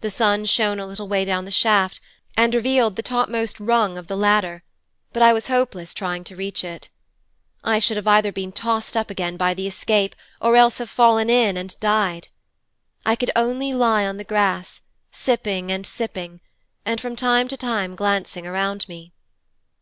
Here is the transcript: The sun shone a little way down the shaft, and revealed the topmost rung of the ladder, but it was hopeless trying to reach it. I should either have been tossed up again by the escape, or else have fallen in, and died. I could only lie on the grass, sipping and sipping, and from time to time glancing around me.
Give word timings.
The 0.00 0.08
sun 0.08 0.46
shone 0.46 0.80
a 0.80 0.86
little 0.86 1.08
way 1.08 1.26
down 1.26 1.44
the 1.44 1.50
shaft, 1.50 2.00
and 2.38 2.54
revealed 2.54 2.96
the 2.96 3.02
topmost 3.02 3.60
rung 3.60 3.98
of 3.98 4.06
the 4.06 4.16
ladder, 4.16 4.62
but 5.12 5.22
it 5.22 5.30
was 5.34 5.48
hopeless 5.48 5.92
trying 5.92 6.24
to 6.24 6.36
reach 6.36 6.64
it. 6.64 6.88
I 7.62 7.78
should 7.78 7.98
either 8.08 8.28
have 8.28 8.34
been 8.34 8.52
tossed 8.52 8.96
up 8.96 9.10
again 9.10 9.36
by 9.36 9.52
the 9.52 9.66
escape, 9.66 10.16
or 10.40 10.56
else 10.56 10.78
have 10.78 10.88
fallen 10.88 11.28
in, 11.28 11.58
and 11.58 11.78
died. 11.80 12.28
I 13.04 13.14
could 13.14 13.30
only 13.36 13.74
lie 13.74 14.06
on 14.06 14.16
the 14.16 14.24
grass, 14.24 14.80
sipping 15.10 15.70
and 15.70 15.86
sipping, 15.86 16.40
and 16.86 16.98
from 16.98 17.14
time 17.14 17.46
to 17.48 17.56
time 17.58 17.94
glancing 17.94 18.46
around 18.46 18.88
me. 18.88 19.12